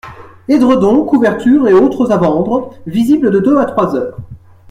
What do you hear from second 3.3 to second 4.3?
deux à trois heures.